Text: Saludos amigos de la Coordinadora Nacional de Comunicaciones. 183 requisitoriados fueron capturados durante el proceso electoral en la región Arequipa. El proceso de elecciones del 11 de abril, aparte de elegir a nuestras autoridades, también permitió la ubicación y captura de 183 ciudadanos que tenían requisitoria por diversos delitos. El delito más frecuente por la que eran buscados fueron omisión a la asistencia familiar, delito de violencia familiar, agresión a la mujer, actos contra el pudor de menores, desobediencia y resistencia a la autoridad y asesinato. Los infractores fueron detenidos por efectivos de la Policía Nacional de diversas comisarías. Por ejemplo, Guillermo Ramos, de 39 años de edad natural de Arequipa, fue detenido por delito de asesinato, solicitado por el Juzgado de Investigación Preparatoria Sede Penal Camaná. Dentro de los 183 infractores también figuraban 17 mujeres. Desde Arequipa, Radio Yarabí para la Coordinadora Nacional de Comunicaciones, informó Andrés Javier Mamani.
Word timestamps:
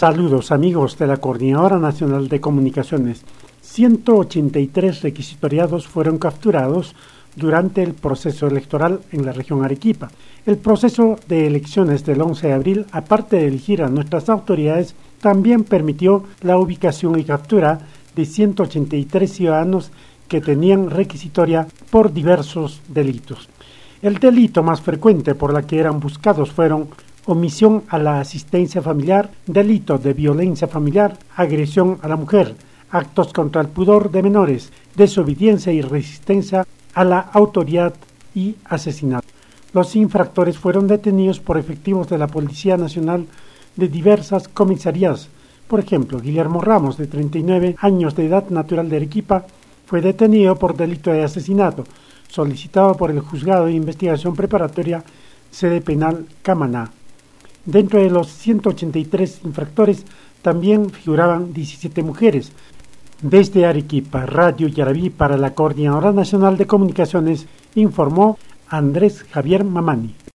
Saludos 0.00 0.50
amigos 0.50 0.96
de 0.96 1.06
la 1.06 1.18
Coordinadora 1.18 1.78
Nacional 1.78 2.28
de 2.28 2.40
Comunicaciones. 2.40 3.22
183 3.60 5.02
requisitoriados 5.02 5.86
fueron 5.86 6.16
capturados 6.16 6.94
durante 7.36 7.82
el 7.82 7.92
proceso 7.92 8.46
electoral 8.46 9.00
en 9.12 9.26
la 9.26 9.32
región 9.32 9.62
Arequipa. 9.62 10.10
El 10.46 10.56
proceso 10.56 11.16
de 11.28 11.46
elecciones 11.46 12.02
del 12.06 12.22
11 12.22 12.46
de 12.46 12.52
abril, 12.54 12.86
aparte 12.92 13.36
de 13.36 13.48
elegir 13.48 13.82
a 13.82 13.90
nuestras 13.90 14.30
autoridades, 14.30 14.94
también 15.20 15.64
permitió 15.64 16.24
la 16.40 16.56
ubicación 16.56 17.20
y 17.20 17.24
captura 17.24 17.80
de 18.16 18.24
183 18.24 19.30
ciudadanos 19.30 19.90
que 20.28 20.40
tenían 20.40 20.88
requisitoria 20.88 21.66
por 21.90 22.10
diversos 22.10 22.80
delitos. 22.88 23.50
El 24.00 24.14
delito 24.14 24.62
más 24.62 24.80
frecuente 24.80 25.34
por 25.34 25.52
la 25.52 25.66
que 25.66 25.78
eran 25.78 26.00
buscados 26.00 26.52
fueron 26.52 26.88
omisión 27.32 27.84
a 27.88 27.98
la 27.98 28.20
asistencia 28.20 28.82
familiar, 28.82 29.30
delito 29.46 29.98
de 29.98 30.12
violencia 30.12 30.66
familiar, 30.66 31.16
agresión 31.36 31.98
a 32.02 32.08
la 32.08 32.16
mujer, 32.16 32.56
actos 32.90 33.32
contra 33.32 33.60
el 33.62 33.68
pudor 33.68 34.10
de 34.10 34.22
menores, 34.22 34.72
desobediencia 34.96 35.72
y 35.72 35.80
resistencia 35.80 36.66
a 36.94 37.04
la 37.04 37.20
autoridad 37.20 37.94
y 38.34 38.56
asesinato. 38.64 39.28
Los 39.72 39.94
infractores 39.94 40.58
fueron 40.58 40.88
detenidos 40.88 41.38
por 41.38 41.56
efectivos 41.56 42.08
de 42.08 42.18
la 42.18 42.26
Policía 42.26 42.76
Nacional 42.76 43.26
de 43.76 43.88
diversas 43.88 44.48
comisarías. 44.48 45.28
Por 45.68 45.78
ejemplo, 45.78 46.18
Guillermo 46.18 46.60
Ramos, 46.60 46.96
de 46.96 47.06
39 47.06 47.76
años 47.78 48.16
de 48.16 48.26
edad 48.26 48.50
natural 48.50 48.88
de 48.88 48.96
Arequipa, 48.96 49.46
fue 49.86 50.00
detenido 50.00 50.56
por 50.56 50.76
delito 50.76 51.12
de 51.12 51.22
asesinato, 51.22 51.84
solicitado 52.28 52.96
por 52.96 53.12
el 53.12 53.20
Juzgado 53.20 53.66
de 53.66 53.72
Investigación 53.72 54.34
Preparatoria 54.34 55.04
Sede 55.50 55.80
Penal 55.80 56.26
Camaná. 56.42 56.90
Dentro 57.70 58.02
de 58.02 58.10
los 58.10 58.26
183 58.26 59.42
infractores 59.44 60.04
también 60.42 60.90
figuraban 60.90 61.52
17 61.52 62.02
mujeres. 62.02 62.50
Desde 63.22 63.64
Arequipa, 63.64 64.26
Radio 64.26 64.66
Yarabí 64.66 65.08
para 65.08 65.36
la 65.36 65.54
Coordinadora 65.54 66.10
Nacional 66.12 66.56
de 66.56 66.66
Comunicaciones, 66.66 67.46
informó 67.76 68.38
Andrés 68.68 69.24
Javier 69.30 69.62
Mamani. 69.62 70.16